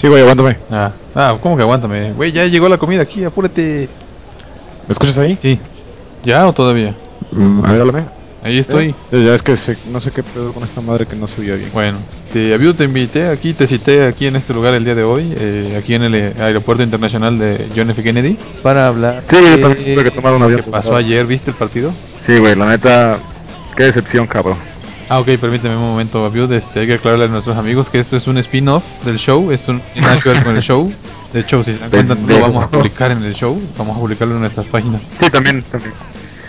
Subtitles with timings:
[0.00, 0.56] Sí, güey, aguántame.
[0.70, 2.12] Ah, ah, ¿cómo que aguántame?
[2.12, 3.88] Güey, ya llegó la comida aquí, apúrate.
[4.86, 5.38] ¿Me escuchas ahí?
[5.40, 5.58] Sí.
[6.24, 6.94] ¿Ya o todavía?
[7.32, 8.04] Mm, a ver, háblame.
[8.42, 8.94] Ahí estoy.
[9.12, 11.42] Ya, ya es que se- no sé qué pedo con esta madre que no se
[11.42, 11.70] oía bien.
[11.74, 11.98] Bueno,
[12.32, 15.34] te aviso, te invité aquí, te cité aquí en este lugar el día de hoy,
[15.36, 18.02] eh, aquí en el eh, Aeropuerto Internacional de John F.
[18.02, 20.62] Kennedy, para hablar Sí, yo de también tuve que tomar un avión.
[20.62, 21.26] ¿Qué pasó ayer?
[21.26, 21.92] ¿Viste el partido?
[22.20, 23.18] Sí, güey, la neta,
[23.76, 24.56] qué decepción, cabrón.
[25.12, 28.16] Ah, ok, permíteme un momento, Aviud, este, hay que aclararle a nuestros amigos que esto
[28.16, 30.92] es un spin-off del show, esto no tiene nada que ver con el show.
[31.32, 33.96] De hecho, si se dan cuenta, no lo vamos a publicar en el show, vamos
[33.96, 35.02] a publicarlo en nuestras páginas.
[35.18, 35.92] Sí, también, también.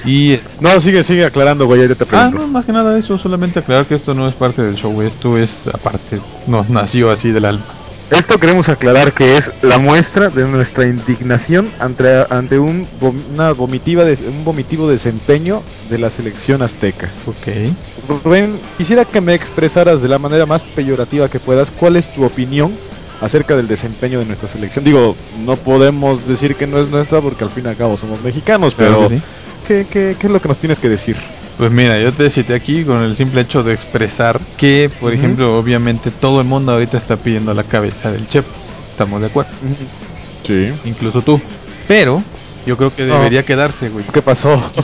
[0.06, 0.40] Y...
[0.60, 2.38] No, sigue, sigue aclarando, güey, ya te Ah, pregunto.
[2.38, 5.40] no, más que nada eso, solamente aclarar que esto no es parte del show, esto
[5.40, 7.66] es aparte, no, nació así del alma.
[8.12, 12.86] Esto queremos aclarar que es la muestra de nuestra indignación ante, ante un,
[13.34, 17.10] una vomitiva de- un vomitivo desempeño de la selección azteca.
[17.26, 18.18] Ok.
[18.24, 22.26] Rubén, quisiera que me expresaras de la manera más peyorativa que puedas cuál es tu
[22.26, 22.74] opinión
[23.22, 24.84] acerca del desempeño de nuestra selección.
[24.84, 25.16] Digo,
[25.46, 28.76] no podemos decir que no es nuestra porque al fin y al cabo somos mexicanos,
[28.76, 29.24] Claro pero que sí.
[29.68, 31.16] ¿qué, qué, qué es lo que nos tienes que decir?
[31.58, 35.58] Pues mira, yo te cité aquí con el simple hecho de expresar que, por ejemplo,
[35.58, 38.50] obviamente todo el mundo ahorita está pidiendo la cabeza del Chepo.
[38.92, 39.52] Estamos de acuerdo.
[40.44, 40.72] Sí.
[40.86, 41.40] Incluso tú.
[41.88, 42.24] Pero
[42.66, 43.16] yo creo que No.
[43.18, 44.06] debería quedarse, güey.
[44.12, 44.60] ¿Qué pasó?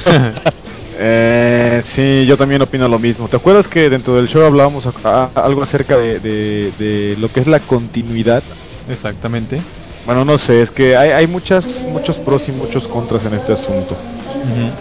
[0.99, 3.27] Eh, sí, yo también opino lo mismo.
[3.27, 4.93] ¿Te acuerdas que dentro del show hablábamos a-
[5.35, 8.41] a- algo acerca de, de- de lo que es la continuidad?
[8.89, 9.61] Exactamente.
[10.07, 13.53] Bueno, no sé, es que hay, hay muchas, muchos pros y muchos contras en este
[13.53, 13.95] asunto.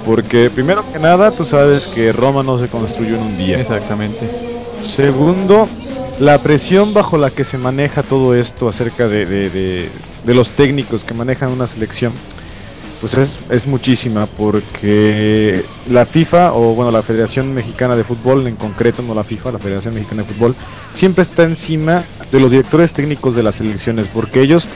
[0.04, 3.58] Porque primero que nada, tú sabes que Roma no se construyó en un día.
[3.60, 4.28] Exactamente.
[4.82, 5.68] Segundo,
[6.20, 9.88] la presión bajo la que se maneja todo esto acerca de, de- de-
[10.24, 12.12] de los técnicos que manejan una selección,
[13.00, 18.56] pues es, es muchísima porque la FIFA, o bueno, la Federación Mexicana de Fútbol en
[18.56, 20.54] concreto, no la FIFA, la Federación Mexicana de Fútbol,
[20.92, 24.66] siempre está encima de los directores técnicos de las selecciones, porque ellos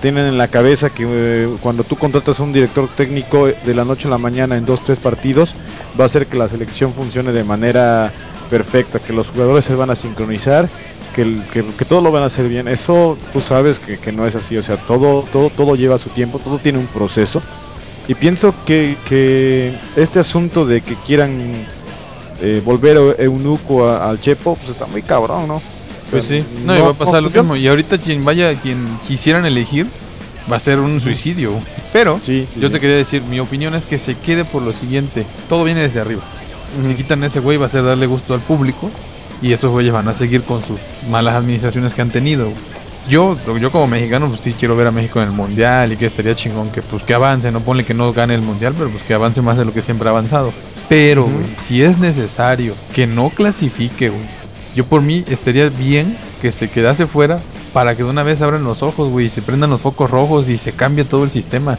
[0.00, 3.74] tienen en la cabeza que eh, cuando tú contratas a un director técnico eh, de
[3.74, 5.54] la noche a la mañana en dos, tres partidos,
[5.98, 8.12] va a hacer que la selección funcione de manera
[8.50, 10.68] perfecta, que los jugadores se van a sincronizar,
[11.14, 12.66] que, que, que todo lo van a hacer bien.
[12.68, 16.10] Eso tú sabes que, que no es así, o sea, todo, todo, todo lleva su
[16.10, 17.40] tiempo, todo tiene un proceso.
[18.08, 21.64] Y pienso que, que este asunto de que quieran
[22.40, 25.62] eh, volver a- eunuco a- al Chepo, pues está muy cabrón, ¿no?
[26.10, 26.44] Pues sí.
[26.64, 27.56] No, y va a pasar lo yo- mismo.
[27.56, 29.86] Y ahorita quien vaya, quien quisieran elegir,
[30.50, 31.60] va a ser un suicidio.
[31.92, 32.72] Pero Sí, sí, yo sí.
[32.74, 35.24] te quería decir, mi opinión es que se quede por lo siguiente.
[35.48, 36.22] Todo viene desde arriba.
[36.78, 36.88] Ujú.
[36.88, 38.90] Si quitan ese güey va a ser darle gusto al público
[39.42, 40.78] y esos güeyes van a seguir con sus
[41.08, 42.52] malas administraciones que han tenido.
[43.08, 46.06] Yo, yo como mexicano, pues sí quiero ver a México en el mundial y que
[46.06, 49.02] estaría chingón que pues que avance, no ponle que no gane el mundial, pero pues
[49.04, 50.52] que avance más de lo que siempre ha avanzado.
[50.88, 54.22] Pero, güey, si es necesario que no clasifique, güey,
[54.74, 57.40] yo por mí estaría bien que se quedase fuera
[57.72, 60.48] para que de una vez abran los ojos, güey, y se prendan los focos rojos
[60.48, 61.78] y se cambie todo el sistema.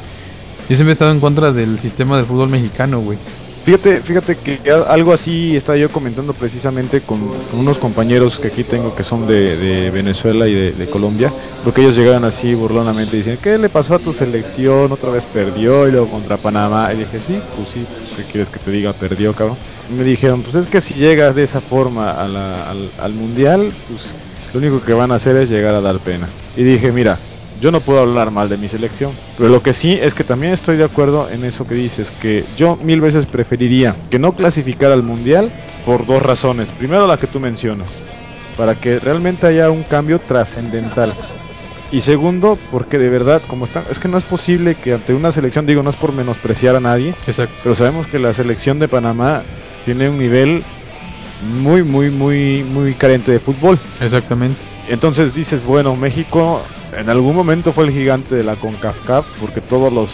[0.70, 3.18] Yo siempre he estado en contra del sistema del fútbol mexicano, güey.
[3.64, 7.22] Fíjate, fíjate que algo así estaba yo comentando precisamente con,
[7.54, 11.32] unos compañeros que aquí tengo que son de, de Venezuela y de, de Colombia,
[11.64, 14.92] porque ellos llegaban así burlonamente y dicen, ¿qué le pasó a tu selección?
[14.92, 16.92] Otra vez perdió y luego contra Panamá.
[16.92, 17.86] Y dije, sí, pues sí,
[18.16, 18.94] ¿qué quieres que te diga?
[18.94, 19.58] Perdió, cabrón.
[19.92, 22.24] Y me dijeron, pues es que si llegas de esa forma a
[22.72, 24.12] al, al Mundial, pues
[24.54, 26.30] lo único que van a hacer es llegar a dar pena.
[26.58, 27.20] Y dije, mira,
[27.62, 30.54] yo no puedo hablar mal de mi selección, pero lo que sí es que también
[30.54, 34.96] estoy de acuerdo en eso que dices, que yo mil veces preferiría que no clasificara
[34.96, 35.52] al mundial
[35.86, 36.70] por dos razones.
[36.80, 38.02] Primero la que tú mencionas,
[38.58, 41.14] para que realmente haya un cambio trascendental.
[41.92, 45.32] Y segundo, porque de verdad, como están, es que no es posible que ante una
[45.32, 47.54] selección, digo, no es por menospreciar a nadie, Exacto.
[47.62, 49.44] pero sabemos que la selección de Panamá
[49.86, 50.64] tiene un nivel
[51.44, 53.78] muy, muy, muy, muy carente de fútbol.
[54.00, 54.60] Exactamente.
[54.88, 56.62] Entonces dices, bueno, México
[56.94, 60.14] en algún momento fue el gigante de la CONCACAF porque todos los,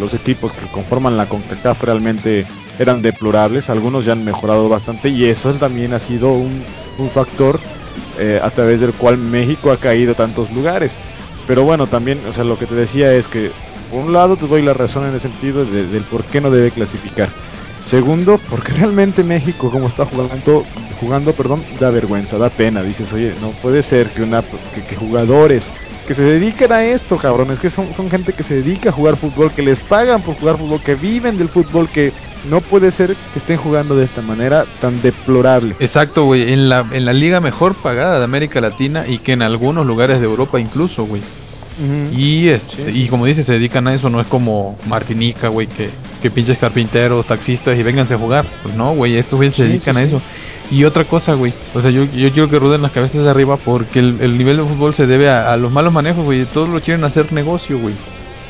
[0.00, 2.46] los equipos que conforman la CONCACAF realmente
[2.78, 6.64] eran deplorables, algunos ya han mejorado bastante y eso también ha sido un,
[6.98, 7.58] un factor
[8.18, 10.96] eh, a través del cual México ha caído tantos lugares.
[11.46, 13.50] Pero bueno, también, o sea, lo que te decía es que
[13.90, 16.50] por un lado te doy la razón en el sentido de- del por qué no
[16.50, 17.30] debe clasificar.
[17.88, 20.66] Segundo, porque realmente México, como está jugando,
[21.00, 22.82] jugando, perdón, da vergüenza, da pena.
[22.82, 25.66] Dices, oye, no puede ser que una que, jugadores
[26.06, 29.16] que se dediquen a esto, cabrones, que son, son gente que se dedica a jugar
[29.16, 32.12] fútbol, que les pagan por jugar fútbol, que viven del fútbol, que
[32.44, 35.74] no puede ser que estén jugando de esta manera tan deplorable.
[35.80, 36.52] Exacto, güey.
[36.52, 40.20] En la, en la liga mejor pagada de América Latina y que en algunos lugares
[40.20, 41.22] de Europa incluso, güey.
[42.16, 42.82] Y, es, Sí.
[42.86, 45.90] y como dice, se dedican a eso, no es como Martinica, güey, que,
[46.20, 48.46] que pinches carpinteros, taxistas y vénganse a jugar.
[48.62, 50.22] Pues no, güey, estos güeyes se dedican sí, a eso.
[50.70, 53.56] Y otra cosa, güey, o sea, yo, yo quiero que ruden las cabezas de arriba
[53.56, 56.44] porque el, el nivel de fútbol se debe a, a los malos manejos, güey.
[56.46, 57.94] Todos lo quieren hacer negocio, güey.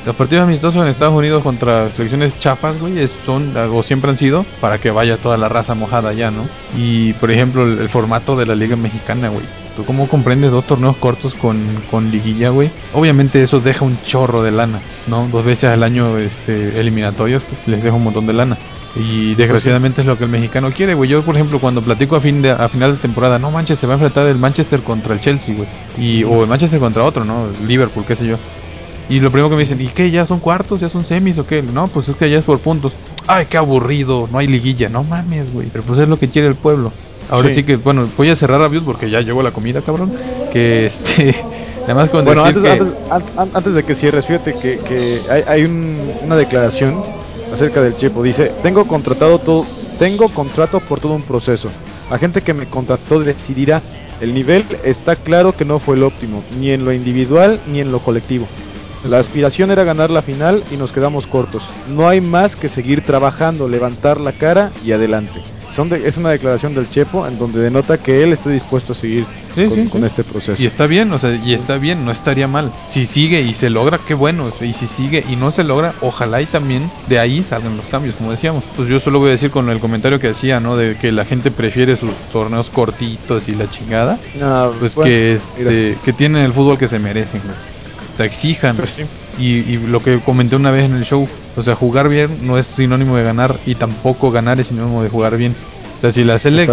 [0.07, 4.47] Los partidos amistosos en Estados Unidos contra selecciones chafas, güey, son o siempre han sido
[4.61, 6.47] para que vaya toda la raza mojada ya, ¿no?
[6.77, 9.45] Y por ejemplo, el, el formato de la Liga Mexicana, güey.
[9.77, 12.71] ¿Tú cómo comprendes dos torneos cortos con, con liguilla, güey?
[12.95, 15.29] Obviamente eso deja un chorro de lana, ¿no?
[15.29, 18.59] Dos veces al año este, eliminatorios pues, les deja un montón de lana.
[18.97, 21.09] Y desgraciadamente es lo que el mexicano quiere, güey.
[21.09, 23.87] Yo, por ejemplo, cuando platico a fin de a final de temporada, no manches, se
[23.87, 25.69] va a enfrentar el Manchester contra el Chelsea, güey.
[25.97, 27.47] Y o el Manchester contra otro, ¿no?
[27.65, 28.39] Liverpool, qué sé yo.
[29.09, 30.11] Y lo primero que me dicen, ¿y qué?
[30.11, 30.81] ¿Ya son cuartos?
[30.81, 31.63] ¿Ya son semis o qué?
[31.63, 32.93] No, pues es que ya es por puntos.
[33.27, 34.89] Ay, qué aburrido, no hay liguilla.
[34.91, 35.69] No mames, güey.
[35.73, 36.93] Pero pues es lo que quiere el pueblo.
[37.31, 37.63] Ahora sí, Sí.
[37.65, 40.13] que, bueno, voy a cerrar reviews porque ya llegó la comida, cabrón.
[40.53, 41.35] Que este.
[41.85, 42.71] Además, con Bueno, antes, que.
[42.71, 47.03] antes, an- an- antes de que cierres, fíjate que, que hay, hay un- una declaración
[47.53, 48.23] acerca del Chepo.
[48.23, 49.65] Dice, tengo contratado todo,
[49.99, 51.71] tengo contrato por todo un proceso.
[52.11, 53.81] La gente que me contrató decidirá.
[54.21, 57.91] El nivel está claro que no fue el óptimo, ni en lo individual ni en
[57.93, 58.47] lo colectivo.
[59.05, 61.63] La aspiración era ganar la final y nos quedamos cortos.
[61.89, 65.41] No hay más que seguir trabajando, levantar la cara y adelante.
[65.71, 68.97] Son de- es una declaración del Chepo en donde denota que él está dispuesto a
[68.97, 70.07] seguir Sí, con, sí, con sí.
[70.07, 70.61] este proceso.
[70.63, 72.73] Y está bien, o sea, y está bien, no estaría mal.
[72.89, 74.51] Si sigue y se logra, qué bueno.
[74.61, 78.15] Y si sigue y no se logra, ojalá y también de ahí salgan los cambios,
[78.17, 78.65] como decíamos.
[78.77, 80.75] Pues yo solo voy a decir con el comentario que hacía, ¿no?
[80.77, 84.19] De que la gente prefiere sus torneos cortitos y la chingada.
[84.81, 87.78] Pues bueno, que, este, que tienen el fútbol que se merecen, güey.
[88.27, 88.77] Exijan.
[88.77, 89.03] Pues sí.
[89.39, 92.59] Y, y lo que comenté una vez en el show, o sea, jugar bien no
[92.59, 95.55] es sinónimo de ganar y tampoco ganar es sinónimo de jugar bien.
[95.99, 96.71] O sea, si la Selec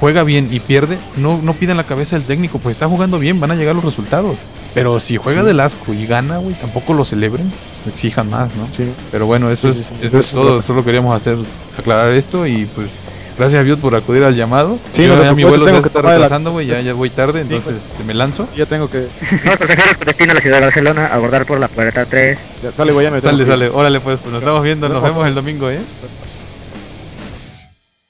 [0.00, 3.38] juega bien y pierde, no, no pidan la cabeza del técnico, pues está jugando bien,
[3.38, 4.36] van a llegar los resultados.
[4.74, 5.46] Pero si juega Sí.
[5.46, 7.52] del asco y gana, güey, tampoco lo celebren,
[7.86, 8.66] exijan más, ¿no?
[8.76, 8.90] Sí.
[9.12, 11.38] Pero bueno, eso Sí, es, eso es todo, solo queríamos hacer,
[11.78, 12.88] aclarar esto y pues
[13.38, 14.78] gracias a Dios por acudir al llamado.
[14.92, 17.10] Sí, Yo no ya mi vuelo tengo que está el- retrasando, güey, ya, ya voy
[17.10, 17.92] tarde, Sí, entonces pues.
[17.92, 18.48] este, me lanzo.
[18.56, 19.08] Ya tengo que.
[19.44, 22.38] Nuevos pasajeros con destino a la ciudad de Barcelona, abordar por la puerta 3.
[22.62, 25.02] ya, sale, güey, ya me tengo Sale, que sale, órale pues, nos estamos viendo, nos
[25.02, 25.80] vemos el domingo, ¿eh?